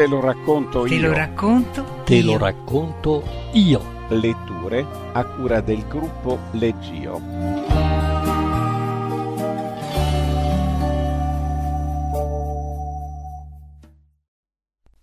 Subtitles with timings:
[0.00, 1.08] Te lo racconto Te io.
[1.08, 2.24] lo racconto Te io.
[2.24, 3.22] lo racconto
[3.52, 4.06] io.
[4.08, 7.20] Letture a cura del gruppo Leggio.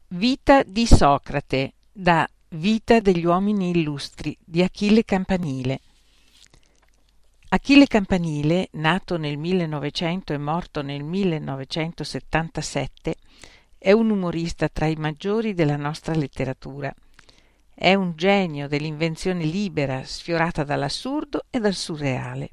[0.08, 5.80] Vita di Socrate da Vita degli uomini illustri di Achille Campanile.
[7.50, 13.16] Achille Campanile, nato nel 1900 e morto nel 1977,
[13.78, 16.94] è un umorista tra i maggiori della nostra letteratura.
[17.74, 22.50] È un genio dell'invenzione libera, sfiorata dall'assurdo e dal surreale.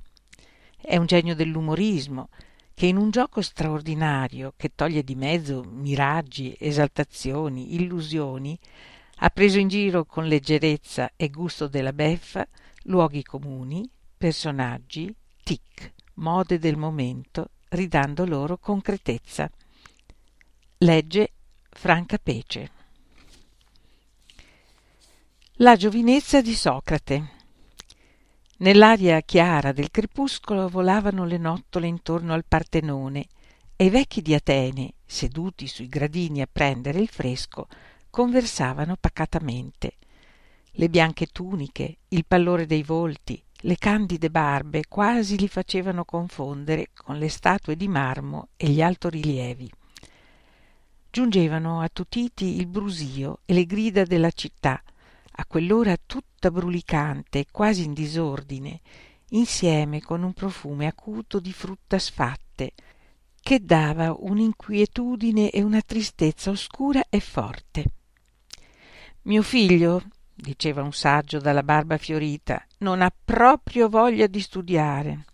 [0.79, 2.29] È un genio dell'umorismo,
[2.74, 8.59] che in un gioco straordinario che toglie di mezzo miraggi, esaltazioni, illusioni,
[9.18, 12.46] ha preso in giro con leggerezza e gusto della beffa
[12.82, 19.51] luoghi comuni, personaggi, tic, mode del momento, ridando loro concretezza.
[20.78, 21.32] Legge
[21.70, 22.70] Franca Pece.
[25.58, 27.30] La giovinezza di Socrate.
[28.58, 33.26] Nell'aria chiara del crepuscolo volavano le nottole intorno al Partenone
[33.76, 37.68] e i vecchi di Atene, seduti sui gradini a prendere il fresco,
[38.10, 39.92] conversavano pacatamente.
[40.72, 47.16] Le bianche tuniche, il pallore dei volti, le candide barbe quasi li facevano confondere con
[47.16, 49.70] le statue di marmo e gli altorilievi.
[51.15, 54.82] Giungevano attutiti il brusio e le grida della città,
[55.37, 58.80] a quell'ora tutta brulicante e quasi in disordine,
[59.29, 62.73] insieme con un profumo acuto di frutta sfatte,
[63.40, 67.84] che dava un'inquietudine e una tristezza oscura e forte.
[69.22, 70.03] Mio figlio,
[70.34, 75.26] diceva un saggio dalla barba fiorita, non ha proprio voglia di studiare.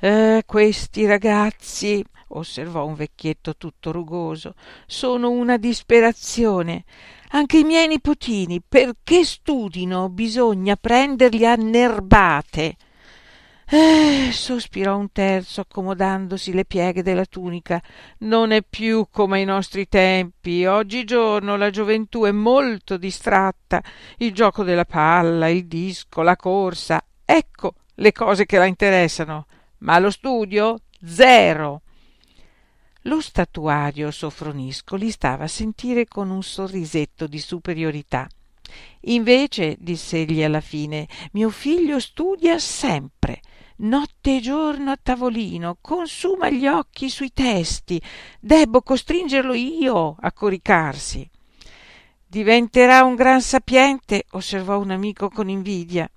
[0.00, 4.54] Eh, questi ragazzi, osservò un vecchietto tutto rugoso,
[4.86, 6.84] sono una disperazione.
[7.30, 12.76] Anche i miei nipotini, perché studino, bisogna prenderli a nerbate.
[13.70, 17.82] Eh, sospirò un terzo accomodandosi le pieghe della tunica.
[18.20, 20.64] Non è più come ai nostri tempi.
[20.64, 23.82] Oggigiorno la gioventù è molto distratta.
[24.16, 27.04] Il gioco della palla, il disco, la corsa.
[27.26, 29.46] Ecco le cose che la interessano.
[29.80, 30.78] Ma lo studio?
[31.04, 31.82] Zero.
[33.02, 38.28] Lo statuario Sofronisco li stava a sentire con un sorrisetto di superiorità.
[39.02, 43.40] Invece, diss'egli alla fine, mio figlio studia sempre,
[43.76, 48.02] notte e giorno a tavolino, consuma gli occhi sui testi,
[48.40, 51.28] debbo costringerlo io a coricarsi.
[52.26, 56.10] Diventerà un gran sapiente, osservò un amico con invidia.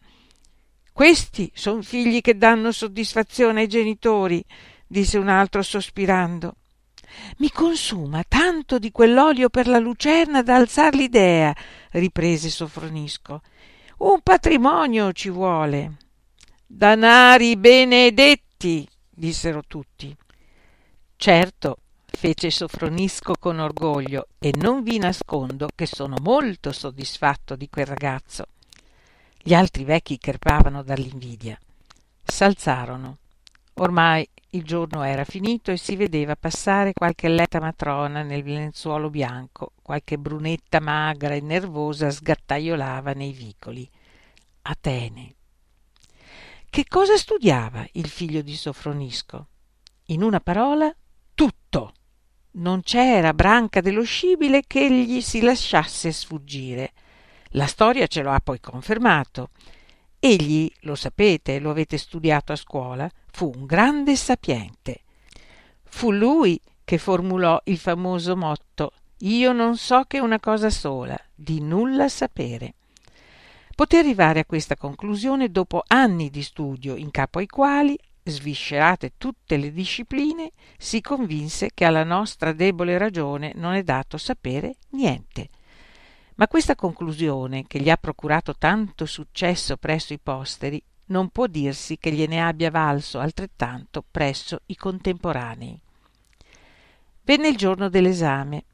[0.92, 4.44] Questi son figli che danno soddisfazione ai genitori,
[4.88, 6.56] disse un altro sospirando.
[7.38, 11.56] Mi consuma tanto di quell'olio per la lucerna da alzar l'idea,
[11.92, 13.42] riprese Sofronisco.
[13.98, 15.98] Un patrimonio ci vuole.
[16.66, 20.16] Danari benedetti, dissero tutti.
[21.16, 27.86] Certo, fece Sofronisco con orgoglio, e non vi nascondo che sono molto soddisfatto di quel
[27.86, 28.46] ragazzo.
[29.44, 31.58] Gli altri vecchi crepavano dall'invidia.
[32.24, 33.18] S'alzarono.
[33.76, 39.74] Ormai il giorno era finito e si vedeva passare qualche letta matrona nel lenzuolo bianco,
[39.82, 43.90] qualche brunetta magra e nervosa sgattaiolava nei vicoli.
[44.64, 45.36] Atene.
[46.70, 49.48] Che cosa studiava il figlio di Sofronisco?
[50.08, 50.94] In una parola,
[51.34, 51.94] tutto.
[52.54, 56.92] Non c'era branca dello scibile che egli si lasciasse sfuggire.
[57.52, 59.50] La storia ce lo ha poi confermato.
[60.24, 65.02] Egli, lo sapete, lo avete studiato a scuola, fu un grande sapiente.
[65.82, 68.92] Fu lui che formulò il famoso motto
[69.24, 72.76] Io non so che una cosa sola, di nulla sapere.
[73.74, 79.58] Poté arrivare a questa conclusione dopo anni di studio in capo ai quali, sviscerate tutte
[79.58, 85.50] le discipline, si convinse che alla nostra debole ragione non è dato sapere niente.
[86.36, 91.98] Ma questa conclusione, che gli ha procurato tanto successo presso i posteri, non può dirsi
[91.98, 95.80] che gliene abbia valso altrettanto presso i contemporanei.
[97.24, 98.66] Venne il giorno dell'esame.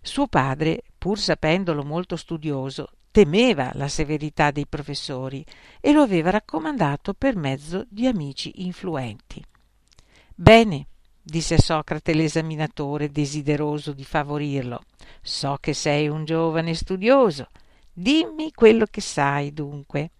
[0.00, 5.44] Suo padre, pur sapendolo molto studioso, temeva la severità dei professori
[5.80, 9.44] e lo aveva raccomandato per mezzo di amici influenti.
[10.34, 10.86] Bene,
[11.22, 14.82] disse Socrate l'esaminatore desideroso di favorirlo,
[15.22, 17.48] so che sei un giovane studioso.
[17.92, 20.10] Dimmi quello che sai, dunque.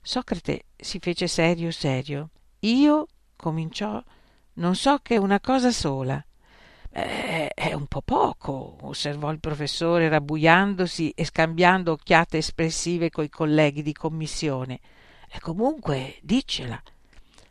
[0.00, 2.30] Socrate si fece serio serio.
[2.60, 3.06] Io,
[3.36, 4.02] cominciò,
[4.54, 6.24] non so che una cosa sola.
[6.90, 13.82] Eh, è un po' poco, osservò il professore rabbuiandosi e scambiando occhiate espressive coi colleghi
[13.82, 14.80] di commissione.
[15.30, 16.80] E comunque diccela.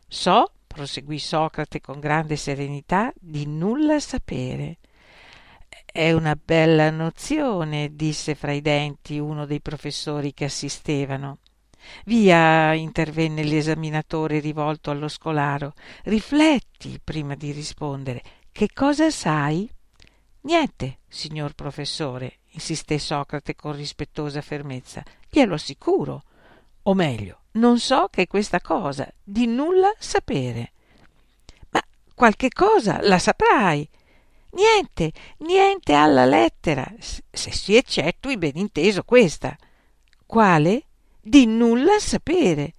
[0.08, 4.78] So, proseguì Socrate con grande serenità, di nulla sapere.
[5.96, 11.38] È una bella nozione, disse fra i denti uno dei professori che assistevano.
[12.04, 15.72] Via, intervenne l'esaminatore rivolto allo scolaro.
[16.02, 18.22] Rifletti prima di rispondere.
[18.52, 19.66] Che cosa sai?
[20.42, 25.02] Niente, signor professore, insisté Socrate con rispettosa fermezza.
[25.30, 26.24] Glielo assicuro.
[26.82, 30.72] O meglio, non so che questa cosa, di nulla sapere.
[31.70, 31.80] Ma
[32.14, 33.88] qualche cosa la saprai.
[34.56, 39.54] Niente, niente alla lettera, se si eccetui ben inteso questa.
[40.24, 40.84] Quale?
[41.20, 42.72] Di nulla sapere.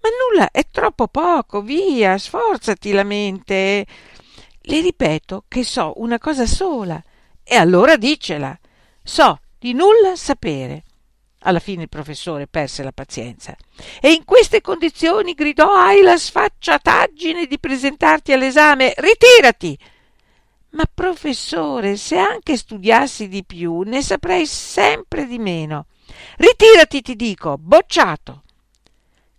[0.00, 3.84] Ma nulla è troppo poco, via, sforzati la mente.
[4.60, 7.02] Le ripeto che so una cosa sola.
[7.42, 8.56] E allora dicela.
[9.02, 10.84] So di nulla sapere.
[11.40, 13.56] Alla fine il professore perse la pazienza.
[14.00, 18.94] E in queste condizioni gridò hai la sfacciataggine di presentarti all'esame.
[18.96, 19.76] Ritirati!
[20.76, 25.86] Ma professore, se anche studiassi di più, ne saprei sempre di meno.
[26.36, 28.42] Ritirati, ti dico, bocciato.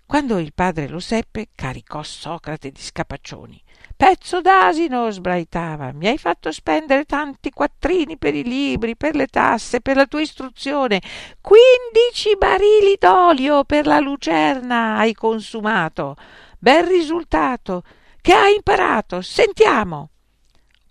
[0.07, 3.61] Quando il padre lo seppe, caricò Socrate di scapaccioni.
[3.95, 9.79] Pezzo d'asino, sbraitava, mi hai fatto spendere tanti quattrini per i libri, per le tasse,
[9.79, 11.01] per la tua istruzione.
[11.39, 16.15] Quindici barili d'olio per la lucerna hai consumato.
[16.57, 17.83] Bel risultato.
[18.19, 19.21] Che hai imparato?
[19.21, 20.09] Sentiamo.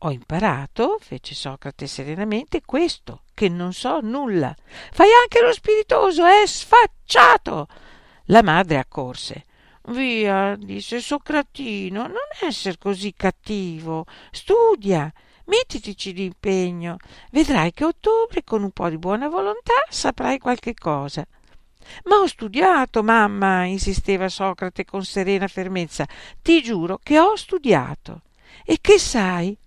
[0.06, 4.55] Ho imparato, fece Socrate serenamente, questo, che non so nulla.
[4.93, 7.67] Fai anche lo spiritoso, è sfacciato.
[8.26, 9.47] La madre accorse.
[9.88, 14.06] Via, disse Socratino, non essere così cattivo.
[14.31, 15.12] Studia,
[15.47, 16.99] mettitici d'impegno.
[17.32, 21.26] Vedrai che a ottobre, con un po' di buona volontà, saprai qualche cosa.
[22.05, 26.06] Ma ho studiato, mamma, insisteva Socrate con serena fermezza.
[26.41, 28.23] Ti giuro che ho studiato.
[28.64, 29.59] E che sai?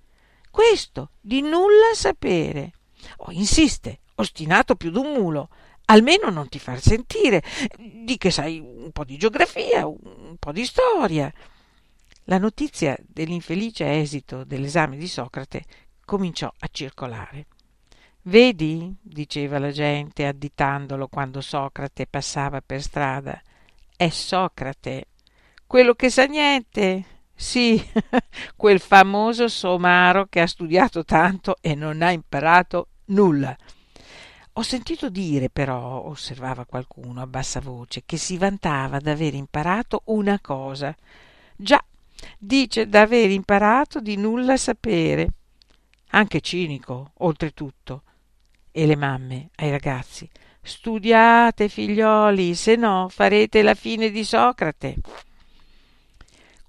[0.50, 2.72] Questo, di nulla sapere.
[3.18, 5.50] Oh, insiste, ostinato più d'un mulo
[5.90, 7.44] almeno non ti far sentire.
[7.78, 11.32] Di che sai un po' di geografia, un po' di storia.
[12.26, 15.66] La notizia dell'infelice esito dell'esame di Socrate
[16.06, 17.48] cominciò a circolare.
[18.24, 23.42] Vedi, diceva la gente additandolo quando Socrate passava per strada,
[23.96, 25.08] è Socrate,
[25.66, 27.18] quello che sa niente.
[27.40, 27.82] Sì,
[28.58, 33.56] quel famoso somaro che ha studiato tanto e non ha imparato nulla.
[34.54, 40.38] Ho sentito dire però, osservava qualcuno a bassa voce, che si vantava d'aver imparato una
[40.42, 40.94] cosa.
[41.56, 41.82] Già,
[42.38, 45.30] dice d'aver imparato di nulla sapere.
[46.10, 48.04] Anche cinico, oltretutto.
[48.70, 50.30] E le mamme ai ragazzi.
[50.62, 54.96] Studiate, figlioli, se no farete la fine di Socrate.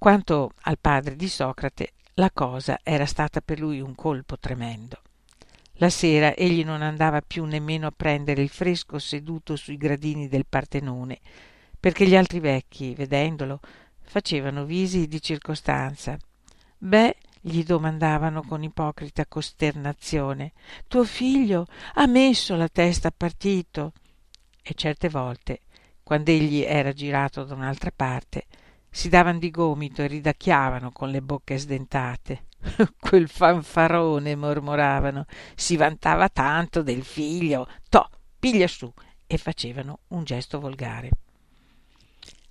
[0.01, 5.03] Quanto al padre di Socrate, la cosa era stata per lui un colpo tremendo.
[5.75, 10.47] La sera egli non andava più nemmeno a prendere il fresco seduto sui gradini del
[10.49, 11.19] Partenone,
[11.79, 13.61] perché gli altri vecchi, vedendolo,
[14.01, 16.17] facevano visi di circostanza.
[16.79, 20.53] Beh, gli domandavano con ipocrita costernazione,
[20.89, 21.67] tuo figlio
[21.97, 23.93] ha messo la testa a partito.
[24.63, 25.61] E certe volte,
[26.03, 28.47] quando egli era girato da un'altra parte,
[28.91, 32.47] si davan di gomito e ridacchiavano con le bocche sdentate.
[32.99, 37.69] Quel fanfarone, mormoravano, si vantava tanto del figlio.
[37.89, 38.93] Toh, piglia su!
[39.27, 41.11] E facevano un gesto volgare.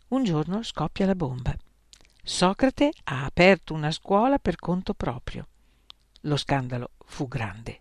[0.09, 1.53] Un giorno scoppia la bomba.
[2.23, 5.47] Socrate ha aperto una scuola per conto proprio.
[6.21, 7.79] Lo scandalo fu grande.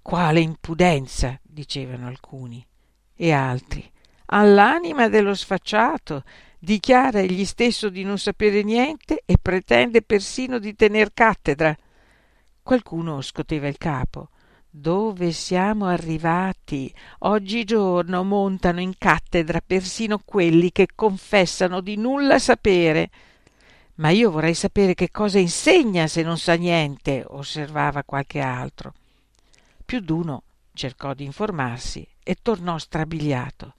[0.00, 2.64] Quale impudenza, dicevano alcuni,
[3.14, 3.90] e altri.
[4.26, 6.22] All'anima dello sfacciato,
[6.58, 11.76] dichiara egli stesso di non sapere niente e pretende persino di tener cattedra.
[12.62, 14.30] Qualcuno scoteva il capo.
[14.70, 16.92] Dove siamo arrivati?
[17.20, 23.10] Oggigiorno montano in cattedra persino quelli che confessano di nulla sapere.
[23.94, 28.92] Ma io vorrei sapere che cosa insegna se non sa niente, osservava qualche altro.
[29.84, 30.42] Più d'uno
[30.74, 33.74] cercò di informarsi e tornò strabiliato.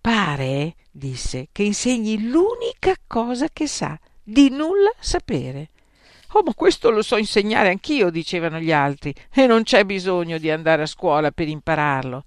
[0.00, 5.70] Pare, disse, che insegni l'unica cosa che sa, di nulla sapere.
[6.32, 10.50] Oh, ma questo lo so insegnare anch'io, dicevano gli altri, e non c'è bisogno di
[10.50, 12.24] andare a scuola per impararlo.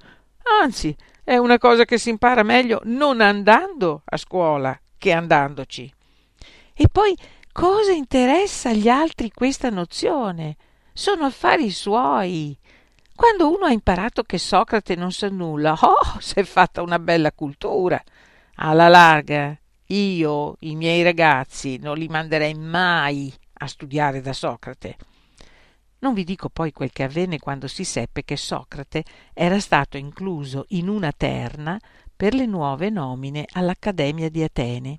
[0.62, 5.94] Anzi, è una cosa che si impara meglio non andando a scuola che andandoci.
[6.74, 7.18] E poi
[7.52, 10.56] cosa interessa agli altri questa nozione?
[10.98, 12.58] sono affari suoi.
[13.16, 17.32] Quando uno ha imparato che Socrate non sa nulla, oh, si è fatta una bella
[17.32, 18.02] cultura.
[18.60, 19.56] Alla larga,
[19.88, 24.98] io, i miei ragazzi, non li manderei mai a studiare da Socrate.
[26.00, 30.66] Non vi dico poi quel che avvenne quando si seppe che Socrate era stato incluso
[30.70, 31.80] in una terna
[32.16, 34.98] per le nuove nomine all'Accademia di Atene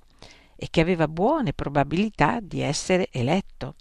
[0.55, 3.75] e che aveva buone probabilità di essere eletto.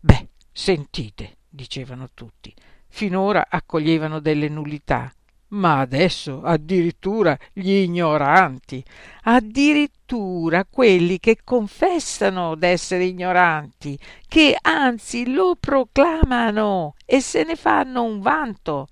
[0.00, 2.54] Beh, sentite, dicevano tutti,
[2.88, 5.12] finora accoglievano delle nullità,
[5.50, 8.84] ma adesso addirittura gli ignoranti,
[9.22, 18.20] addirittura quelli che confessano d'essere ignoranti, che anzi lo proclamano e se ne fanno un
[18.20, 18.88] vanto.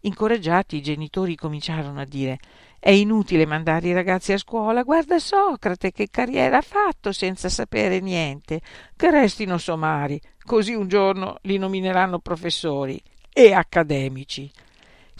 [0.00, 2.38] Incoraggiati i genitori cominciarono a dire
[2.80, 7.98] è inutile mandare i ragazzi a scuola, guarda Socrate che carriera ha fatto senza sapere
[7.98, 8.60] niente,
[8.96, 13.00] che restino somari, così un giorno li nomineranno professori
[13.32, 14.48] e accademici.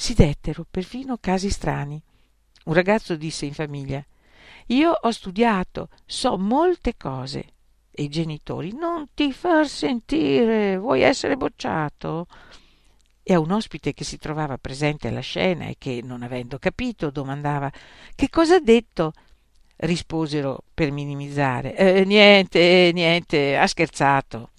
[0.01, 2.01] Si dettero perfino casi strani.
[2.67, 4.01] Un ragazzo disse in famiglia
[4.67, 7.45] Io ho studiato, so molte cose.
[7.91, 12.29] E i genitori Non ti far sentire, vuoi essere bocciato?
[13.25, 17.11] E a un ospite che si trovava presente alla scena e che, non avendo capito,
[17.11, 17.69] domandava
[18.15, 19.13] Che cosa ha detto?
[19.79, 24.51] Risposero per minimizzare eh, Niente, niente, ha scherzato.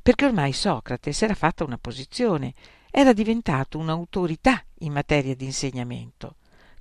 [0.00, 2.54] Perché ormai Socrate s'era fatta una posizione
[2.94, 6.36] era diventato un'autorità in materia di insegnamento.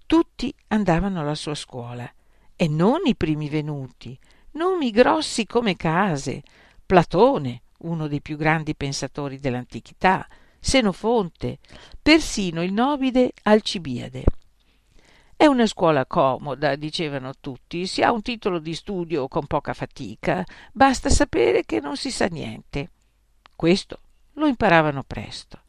[0.06, 2.12] Tutti andavano alla sua scuola
[2.54, 4.20] e non i primi venuti,
[4.52, 6.44] nomi grossi come case,
[6.86, 10.28] Platone, uno dei più grandi pensatori dell'antichità,
[10.60, 11.60] Senofonte,
[12.02, 14.26] persino il nobile Alcibiade.
[15.38, 20.44] È una scuola comoda, dicevano tutti, si ha un titolo di studio con poca fatica,
[20.74, 22.92] basta sapere che non si sa niente.
[23.56, 24.02] Questo
[24.34, 25.62] lo imparavano presto.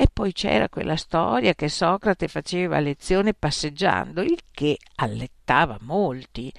[0.00, 6.50] E poi c'era quella storia che Socrate faceva lezione passeggiando, il che allettava molti.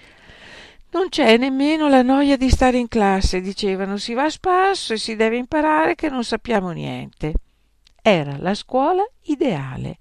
[0.91, 4.98] Non c'è nemmeno la noia di stare in classe, dicevano, si va a spasso e
[4.98, 7.33] si deve imparare che non sappiamo niente.
[8.00, 9.98] Era la scuola ideale.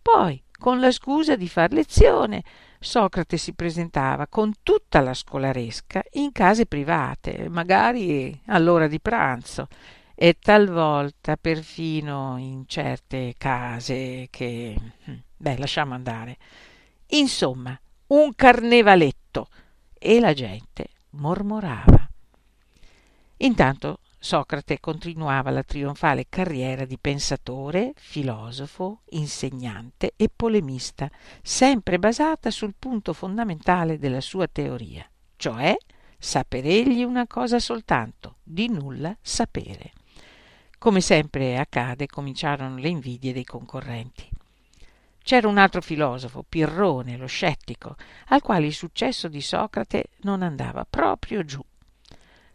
[0.00, 2.42] Poi, con la scusa di far lezione,
[2.80, 9.68] Socrate si presentava con tutta la scolaresca in case private, magari all'ora di pranzo,
[10.22, 14.78] e talvolta perfino in certe case che...
[15.06, 16.36] Hm, beh, lasciamo andare.
[17.08, 17.76] Insomma,
[18.06, 19.48] un carnevaletto
[19.98, 22.08] e la gente mormorava.
[23.38, 31.10] Intanto Socrate continuava la trionfale carriera di pensatore, filosofo, insegnante e polemista,
[31.42, 35.76] sempre basata sul punto fondamentale della sua teoria, cioè
[36.16, 39.94] sapere egli una cosa soltanto, di nulla sapere.
[40.82, 44.28] Come sempre accade, cominciarono le invidie dei concorrenti.
[45.22, 47.94] C'era un altro filosofo, Pirrone, lo scettico,
[48.30, 51.64] al quale il successo di Socrate non andava proprio giù.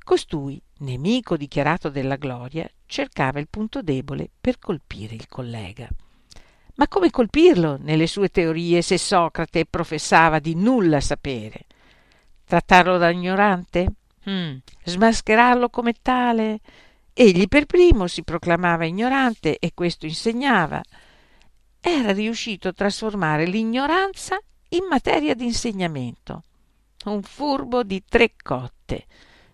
[0.04, 5.88] Costui, nemico dichiarato della gloria, cercava il punto debole per colpire il collega.
[6.76, 11.62] Ma come colpirlo nelle sue teorie se Socrate professava di nulla sapere?
[12.44, 13.88] Trattarlo da ignorante?
[14.30, 14.58] Mm.
[14.84, 16.60] Smascherarlo come tale?
[17.20, 20.84] Egli per primo si proclamava ignorante e questo insegnava.
[21.82, 24.38] Era riuscito a trasformare l'ignoranza
[24.70, 26.44] in materia di insegnamento.
[27.06, 29.08] Un furbo di tre cotte.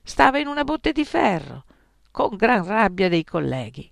[0.03, 1.63] Stava in una botte di ferro,
[2.11, 3.89] con gran rabbia dei colleghi.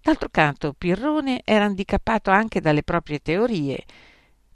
[0.00, 3.84] D'altro canto, Pirrone era handicappato anche dalle proprie teorie.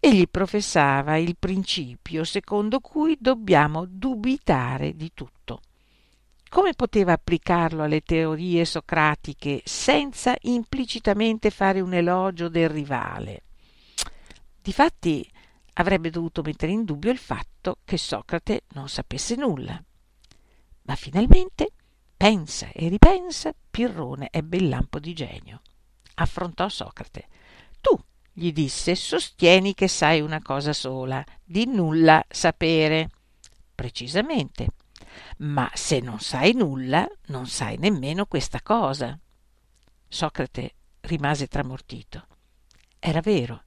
[0.00, 5.61] Egli professava il principio secondo cui dobbiamo dubitare di tutto
[6.54, 13.42] come poteva applicarlo alle teorie socratiche senza implicitamente fare un elogio del rivale?
[14.62, 15.28] Difatti
[15.73, 19.82] avrebbe dovuto mettere in dubbio il fatto che Socrate non sapesse nulla.
[20.82, 21.73] Ma finalmente
[22.16, 25.61] pensa e ripensa, Pirrone ebbe il lampo di genio.
[26.14, 27.26] Affrontò Socrate.
[27.80, 27.99] Tu,
[28.32, 33.11] gli disse, sostieni che sai una cosa sola, di nulla sapere.
[33.75, 34.68] Precisamente
[35.38, 39.18] ma se non sai nulla, non sai nemmeno questa cosa.
[40.09, 42.26] Socrate rimase tramortito.
[42.99, 43.64] Era vero,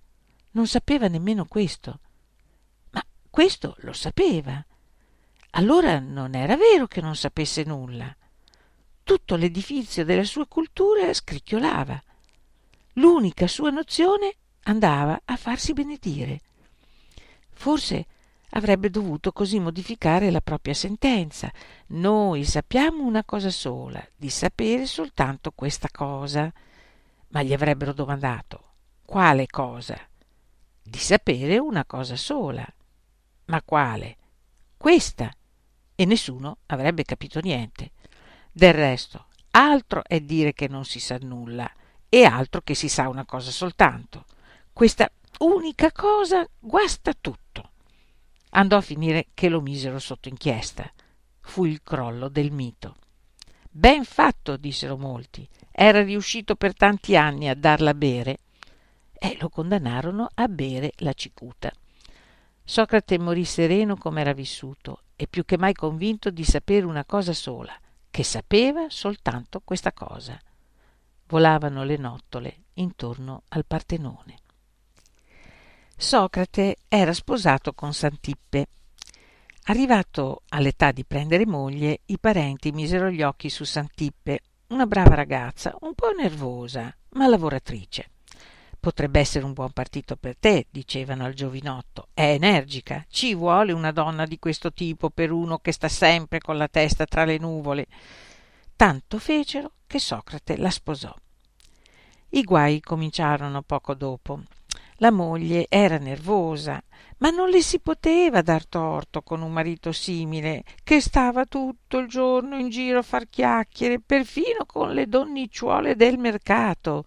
[0.52, 2.00] non sapeva nemmeno questo.
[2.92, 4.64] Ma questo lo sapeva.
[5.52, 8.16] Allora non era vero che non sapesse nulla.
[9.04, 12.02] Tutto l'edifizio della sua cultura scricchiolava.
[12.94, 16.42] L'unica sua nozione andava a farsi benedire.
[17.54, 18.06] Forse
[18.52, 21.52] avrebbe dovuto così modificare la propria sentenza.
[21.88, 26.52] Noi sappiamo una cosa sola, di sapere soltanto questa cosa.
[27.30, 28.64] Ma gli avrebbero domandato
[29.08, 29.98] quale cosa?
[30.82, 32.66] Di sapere una cosa sola.
[33.46, 34.18] Ma quale?
[34.76, 35.32] Questa.
[35.96, 37.92] E nessuno avrebbe capito niente.
[38.52, 41.72] Del resto, altro è dire che non si sa nulla
[42.10, 44.26] e altro che si sa una cosa soltanto.
[44.74, 47.67] Questa unica cosa guasta tutto.
[48.58, 50.92] Andò a finire che lo misero sotto inchiesta.
[51.42, 52.96] Fu il crollo del mito.
[53.70, 55.48] Ben fatto, dissero molti.
[55.72, 58.40] Era riuscito per tanti anni a darla a bere.
[59.14, 61.72] E lo condannarono a bere la cicuta.
[62.64, 67.34] Socrate morì sereno come era vissuto e più che mai convinto di sapere una cosa
[67.34, 70.38] sola, che sapeva soltanto questa cosa.
[71.28, 74.40] Volavano le nottole intorno al Partenone.
[76.00, 78.68] Socrate era sposato con Santippe.
[79.64, 85.76] Arrivato all'età di prendere moglie, i parenti misero gli occhi su Santippe, una brava ragazza,
[85.82, 88.12] un po' nervosa, ma lavoratrice.
[88.80, 92.10] Potrebbe essere un buon partito per te, dicevano al giovinotto.
[92.14, 96.58] È energica, ci vuole una donna di questo tipo per uno che sta sempre con
[96.58, 97.88] la testa tra le nuvole.
[98.76, 101.12] Tanto fecero che Socrate la sposò.
[102.30, 104.44] I guai cominciarono poco dopo.
[105.00, 106.82] La moglie era nervosa,
[107.20, 112.08] ma non le si poteva dar torto con un marito simile, che stava tutto il
[112.08, 117.06] giorno in giro a far chiacchiere, perfino con le donnicciuole del mercato,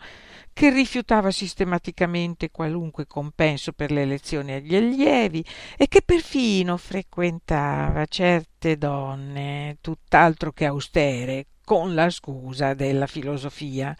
[0.52, 5.44] che rifiutava sistematicamente qualunque compenso per le lezioni agli allievi
[5.76, 13.97] e che perfino frequentava certe donne tutt'altro che austere, con la scusa della filosofia.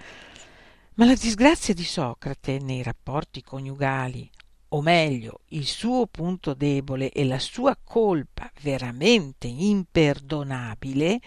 [1.01, 4.31] Ma la disgrazia di Socrate nei rapporti coniugali,
[4.69, 11.19] o meglio, il suo punto debole e la sua colpa veramente imperdonabile,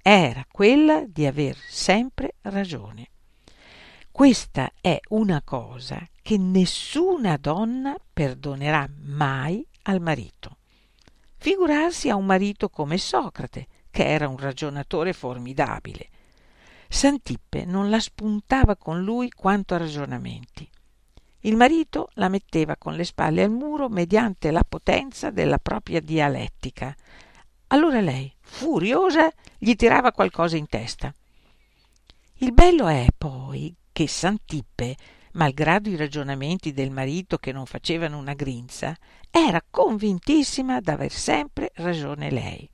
[0.00, 3.08] era quella di aver sempre ragione.
[4.12, 10.58] Questa è una cosa che nessuna donna perdonerà mai al marito.
[11.38, 16.08] Figurarsi a un marito come Socrate, che era un ragionatore formidabile
[16.88, 20.68] Santippe non la spuntava con lui quanto a ragionamenti.
[21.42, 26.94] Il marito la metteva con le spalle al muro mediante la potenza della propria dialettica.
[27.68, 31.14] Allora lei, furiosa, gli tirava qualcosa in testa.
[32.38, 34.96] Il bello è poi che Santippe,
[35.32, 38.96] malgrado i ragionamenti del marito che non facevano una grinza,
[39.30, 42.68] era convintissima d'aver sempre ragione lei.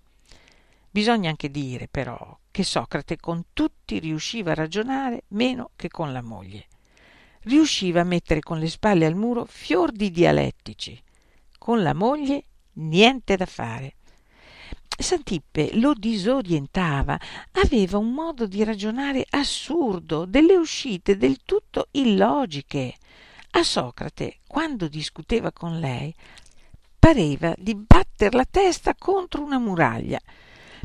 [0.94, 6.22] Bisogna anche dire, però, che Socrate con tutti riusciva a ragionare meno che con la
[6.22, 6.68] moglie.
[7.40, 10.96] Riusciva a mettere con le spalle al muro fior di dialettici.
[11.58, 13.96] Con la moglie niente da fare.
[14.96, 17.18] Santippe lo disorientava,
[17.64, 22.94] aveva un modo di ragionare assurdo, delle uscite del tutto illogiche.
[23.50, 26.14] A Socrate, quando discuteva con lei,
[26.96, 30.20] pareva di batter la testa contro una muraglia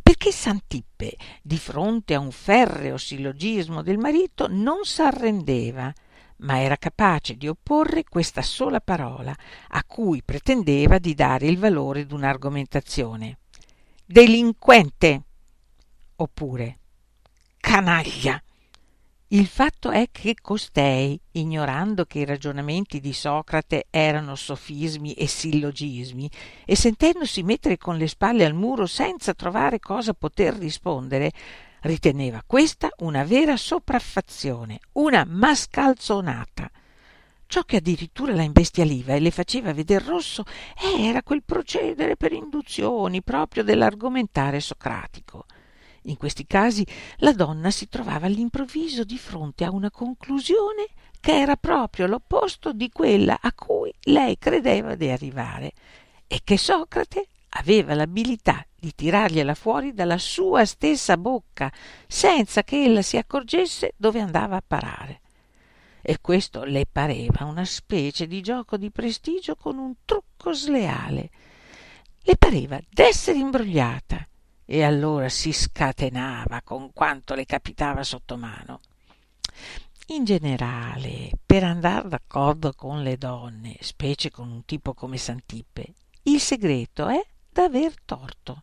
[0.09, 5.93] perché Santippe, di fronte a un ferreo sillogismo del marito, non s'arrendeva,
[6.37, 9.31] ma era capace di opporre questa sola parola,
[9.67, 13.37] a cui pretendeva di dare il valore d'un'argomentazione.
[14.03, 15.25] Delinquente!
[16.15, 16.79] oppure
[17.59, 18.41] canaglia!
[19.31, 26.27] Il fatto è che costei, ignorando che i ragionamenti di Socrate erano sofismi e sillogismi,
[26.65, 31.31] e sentendosi mettere con le spalle al muro senza trovare cosa poter rispondere,
[31.81, 36.71] riteneva questa una vera sopraffazione, una mascalzonata.
[37.45, 40.43] Ciò che addirittura la imbestialiva e le faceva veder rosso
[40.97, 45.45] era quel procedere per induzioni proprio dell'argomentare socratico.
[46.03, 46.85] In questi casi
[47.17, 50.87] la donna si trovava all'improvviso di fronte a una conclusione
[51.19, 55.73] che era proprio l'opposto di quella a cui lei credeva di arrivare
[56.27, 61.71] e che Socrate aveva l'abilità di tirargliela fuori dalla sua stessa bocca
[62.07, 65.21] senza che ella si accorgesse dove andava a parare.
[66.01, 71.29] E questo le pareva una specie di gioco di prestigio con un trucco sleale.
[72.21, 74.28] Le pareva d'essere imbrogliata
[74.71, 78.81] e allora si scatenava con quanto le capitava sotto mano.
[80.09, 86.39] In generale, per andar d'accordo con le donne, specie con un tipo come Santippe, il
[86.39, 88.61] segreto è d'aver torto.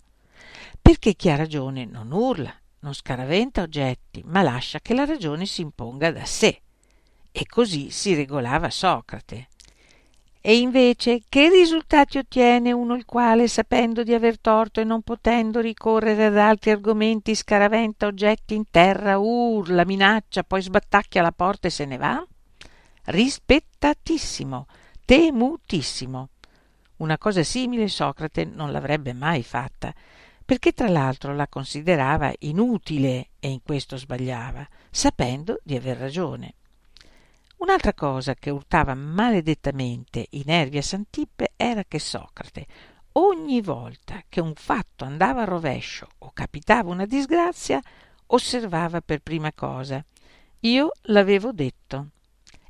[0.81, 5.63] Perché chi ha ragione non urla, non scaraventa oggetti, ma lascia che la ragione si
[5.63, 6.61] imponga da sé.
[7.33, 9.49] E così si regolava Socrate.
[10.49, 15.59] E invece che risultati ottiene uno il quale, sapendo di aver torto e non potendo
[15.59, 21.73] ricorrere ad altri argomenti, scaraventa oggetti in terra, urla, minaccia, poi sbattacchia la porta e
[21.73, 22.25] se ne va?
[23.07, 24.69] Rispettatissimo,
[25.05, 26.29] temutissimo.
[26.99, 29.93] Una cosa simile Socrate non l'avrebbe mai fatta,
[30.45, 36.55] perché tra l'altro la considerava inutile e in questo sbagliava, sapendo di aver ragione.
[37.59, 42.67] Un'altra cosa che urtava maledettamente i nervi a Santippe era che Socrate,
[43.13, 47.81] ogni volta che un fatto andava a rovescio o capitava una disgrazia,
[48.27, 50.05] osservava per prima cosa
[50.61, 52.11] io l'avevo detto.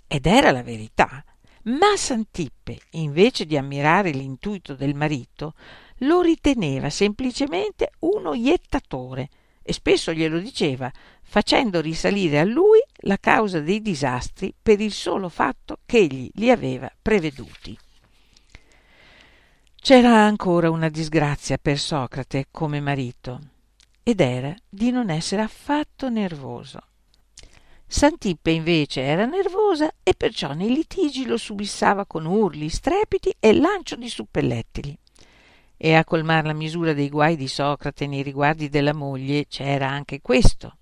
[0.07, 1.25] Ed era la verità.
[1.65, 5.55] Ma Santippe, invece di ammirare l'intuito del marito,
[6.01, 9.31] lo riteneva semplicemente uno iettatore
[9.69, 10.91] e spesso glielo diceva,
[11.23, 16.53] facendo risalire a lui la causa dei disastri per il solo fatto che egli li
[16.53, 17.77] aveva preveduti.
[19.75, 23.41] C'era ancora una disgrazia per Socrate come marito,
[24.05, 26.79] ed era di non essere affatto nervoso.
[27.89, 33.97] Santippe invece era nervosa e perciò nei litigi lo subissava con urli, strepiti e lancio
[33.97, 34.97] di suppellettili.
[35.77, 40.23] E a colmar la misura dei guai di Socrate nei riguardi della moglie c'era anche
[40.23, 40.79] questo,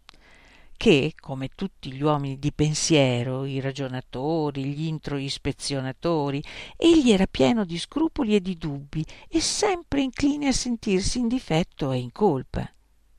[0.76, 6.42] che, come tutti gli uomini di pensiero, i ragionatori, gli introispezionatori,
[6.76, 11.90] egli era pieno di scrupoli e di dubbi e sempre incline a sentirsi in difetto
[11.90, 12.70] e in colpa,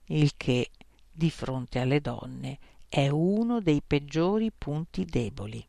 [0.07, 0.69] il che,
[1.11, 2.57] di fronte alle donne,
[2.87, 5.65] è uno dei peggiori punti deboli.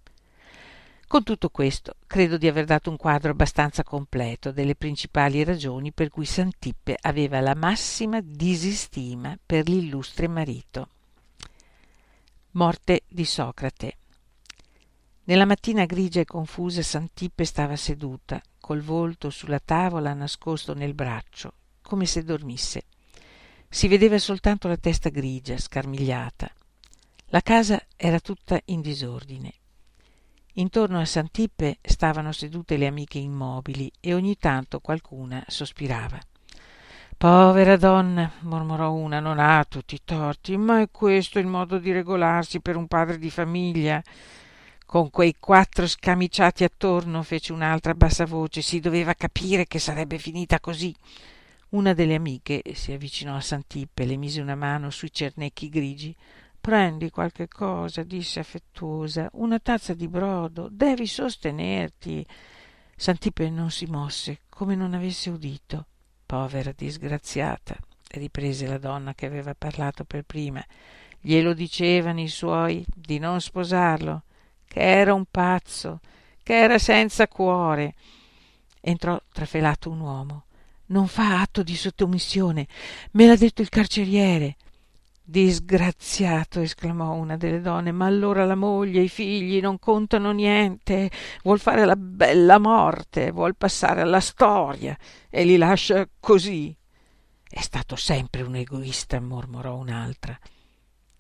[1.09, 6.09] Con tutto questo, credo di aver dato un quadro abbastanza completo delle principali ragioni per
[6.09, 10.89] cui Santippe aveva la massima disistima per l'illustre marito.
[12.53, 13.97] Morte di Socrate.
[15.25, 21.53] Nella mattina grigia e confusa Santippe stava seduta, col volto sulla tavola nascosto nel braccio,
[21.83, 22.83] come se dormisse.
[23.69, 26.51] Si vedeva soltanto la testa grigia, scarmigliata.
[27.27, 29.53] La casa era tutta in disordine.
[30.59, 36.19] Intorno a Santippe stavano sedute le amiche immobili e ogni tanto qualcuna sospirava.
[37.19, 41.93] Povera donna, mormorò una, non ha tutti i torti, ma è questo il modo di
[41.93, 44.03] regolarsi per un padre di famiglia.
[44.87, 50.17] Con quei quattro scamiciati attorno, fece un'altra a bassa voce, si doveva capire che sarebbe
[50.17, 50.95] finita così.
[51.71, 56.17] Una delle amiche si avvicinò a Santippe, le mise una mano sui cernecchi grigi.
[56.67, 62.27] Prendi qualche cosa, disse affettuosa, una tazza di brodo, devi sostenerti.
[62.97, 65.87] Santippe non si mosse, come non avesse udito.
[66.27, 67.77] Povera disgraziata,
[68.15, 70.61] riprese la donna che aveva parlato per prima.
[71.21, 74.25] Glielo dicevano i suoi di non sposarlo,
[74.67, 76.01] che era un pazzo,
[76.43, 77.95] che era senza cuore.
[78.81, 80.47] Entrò trafelato un uomo.
[80.87, 82.67] Non fa atto di sottomissione,
[83.13, 84.57] me l'ha detto il carceriere.
[85.29, 91.11] Disgraziato, esclamò una delle donne, ma allora la moglie, i figli non contano niente,
[91.43, 94.97] vuol fare la bella morte, vuol passare alla storia
[95.29, 96.73] e li lascia così.
[97.43, 100.39] È stato sempre un egoista, mormorò un'altra.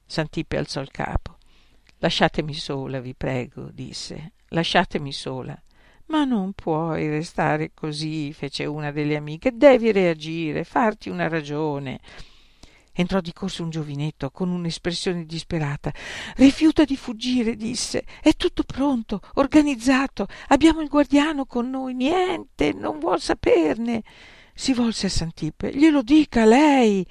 [0.04, 1.38] Santippe alzò il capo.
[1.98, 4.34] Lasciatemi sola, vi prego, disse.
[4.50, 5.60] Lasciatemi sola.
[6.06, 9.56] Ma non puoi restare così, fece una delle amiche.
[9.56, 11.98] Devi reagire, farti una ragione
[12.96, 15.92] entrò di corso un giovinetto con un'espressione disperata.
[16.36, 18.04] Rifiuta di fuggire disse.
[18.20, 20.26] È tutto pronto organizzato.
[20.48, 21.94] Abbiamo il guardiano con noi.
[21.94, 24.02] Niente non vuol saperne.
[24.54, 25.74] Si volse a santippe.
[25.74, 27.06] Glielo dica lei.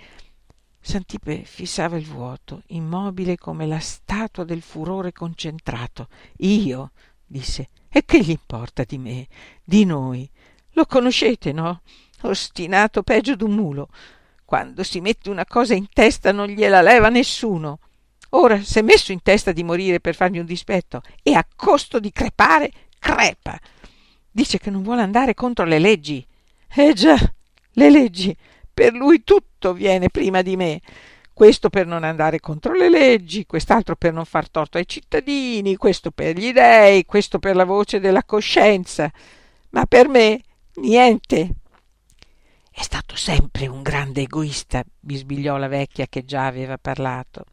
[0.79, 6.09] Santippe fissava il vuoto immobile come la statua del furore concentrato.
[6.37, 6.91] Io
[7.25, 9.27] disse e che gli importa di me?
[9.63, 10.29] Di noi.
[10.71, 11.81] Lo conoscete no?
[12.21, 13.89] Ostinato peggio d'un mulo
[14.45, 17.79] quando si mette una cosa in testa non gliela leva nessuno.
[18.29, 22.11] Ora s'è messo in testa di morire per farmi un dispetto e a costo di
[22.11, 23.59] crepare, crepa.
[24.29, 26.25] Dice che non vuole andare contro le leggi.
[26.73, 27.17] Eh già,
[27.71, 28.35] le leggi.
[28.73, 30.81] Per lui tutto viene prima di me.
[31.33, 36.11] Questo per non andare contro le leggi, quest'altro per non far torto ai cittadini, questo
[36.11, 39.11] per gli dèi, questo per la voce della coscienza.
[39.71, 40.41] Ma per me
[40.75, 41.55] niente.
[42.77, 47.45] È stato sempre un grande egoista, bisbigliò la vecchia che già aveva parlato.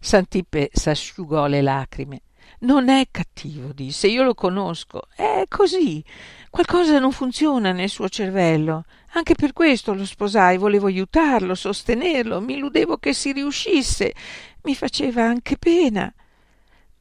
[0.00, 2.22] Santippe s'asciugò le lacrime.
[2.60, 5.02] Non è cattivo, disse, io lo conosco.
[5.14, 6.02] È così.
[6.48, 8.84] Qualcosa non funziona nel suo cervello.
[9.12, 14.14] Anche per questo lo sposai, volevo aiutarlo, sostenerlo, mi illudevo che si riuscisse.
[14.62, 16.10] Mi faceva anche pena.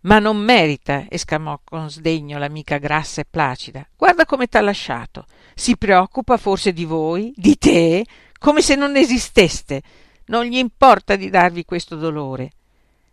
[0.07, 3.85] Ma non merita esclamò con sdegno l'amica grassa e placida.
[3.95, 5.25] Guarda come t'ha lasciato.
[5.53, 8.05] Si preoccupa forse di voi di te
[8.39, 9.81] come se non esisteste.
[10.27, 12.51] Non gli importa di darvi questo dolore.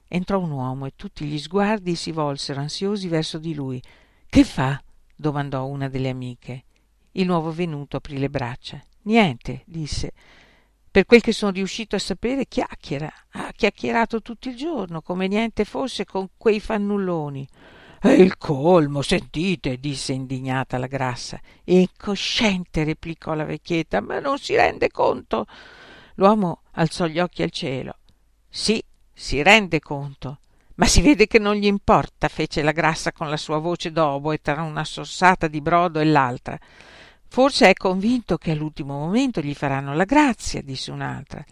[0.07, 3.83] Entrò un uomo e tutti gli sguardi si volsero ansiosi verso di lui.
[4.28, 4.80] Che fa?
[5.16, 6.62] domandò una delle amiche.
[7.12, 8.80] Il nuovo venuto aprì le braccia.
[9.02, 10.12] Niente disse
[10.94, 13.12] per quel che sono riuscito a sapere chiacchiera.
[13.33, 17.48] Ha chiacchierato tutto il giorno come niente fosse con quei fannulloni.
[17.98, 21.40] È il colmo sentite disse indignata la grassa.
[21.64, 25.46] Incosciente replicò la vecchietta ma non si rende conto
[26.14, 27.98] l'uomo alzò gli occhi al cielo.
[28.48, 28.80] Sì
[29.12, 30.38] si rende conto
[30.76, 34.40] ma si vede che non gli importa fece la grassa con la sua voce d'oboe
[34.40, 36.57] tra una sorsata di brodo e l'altra
[37.35, 41.44] forse è convinto che all'ultimo momento gli faranno la grazia disse un'altra.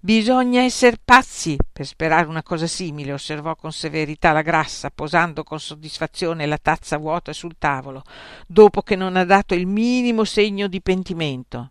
[0.00, 5.60] Bisogna esser pazzi per sperare una cosa simile osservò con severità la grassa posando con
[5.60, 8.02] soddisfazione la tazza vuota sul tavolo
[8.48, 11.70] dopo che non ha dato il minimo segno di pentimento.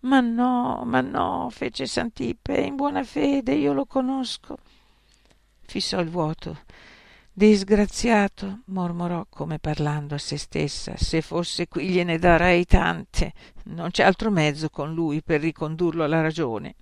[0.00, 4.58] Ma no ma no fece Santippe in buona fede io lo conosco
[5.64, 6.58] fissò il vuoto
[7.38, 10.96] disgraziato mormorò come parlando a se stessa.
[10.96, 13.34] Se fosse qui gliene darei tante.
[13.64, 16.76] Non c'è altro mezzo con lui per ricondurlo alla ragione.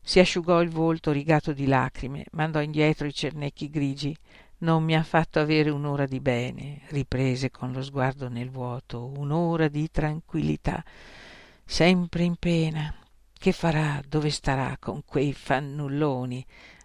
[0.00, 4.16] Si asciugò il volto rigato di lacrime mandò indietro i cernecchi grigi.
[4.60, 9.68] Non mi ha fatto avere un'ora di bene riprese con lo sguardo nel vuoto un'ora
[9.68, 10.82] di tranquillità.
[11.62, 12.94] Sempre in pena.
[13.38, 14.00] Che farà?
[14.08, 16.42] Dove starà con quei fannulloni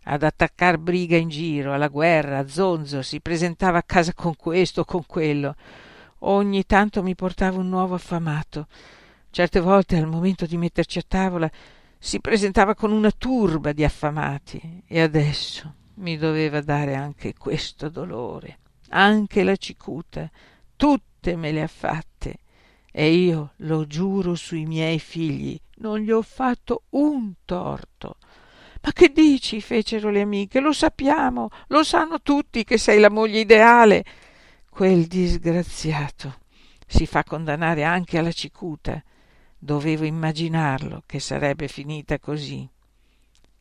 [0.09, 4.81] ad attaccar briga in giro alla guerra a zonzo si presentava a casa con questo
[4.81, 5.55] o con quello.
[6.19, 8.67] Ogni tanto mi portava un nuovo affamato.
[9.29, 11.49] Certe volte al momento di metterci a tavola
[11.99, 14.83] si presentava con una turba di affamati.
[14.87, 18.59] E adesso mi doveva dare anche questo dolore.
[18.89, 20.31] Anche la cicuta.
[20.77, 22.37] Tutte me le ha fatte.
[22.89, 28.15] E io lo giuro sui miei figli non gli ho fatto un torto
[28.81, 29.61] ma che dici?
[29.61, 30.59] fecero le amiche.
[30.59, 34.03] Lo sappiamo lo sanno tutti che sei la moglie ideale.
[34.69, 36.39] Quel disgraziato
[36.85, 39.01] si fa condannare anche alla cicuta.
[39.57, 42.67] Dovevo immaginarlo che sarebbe finita così.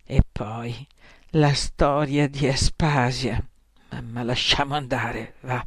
[0.04, 0.86] E poi
[1.30, 3.42] la storia di aspasia.
[4.02, 5.64] Ma lasciamo andare va